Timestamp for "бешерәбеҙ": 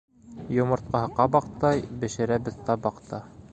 2.01-2.61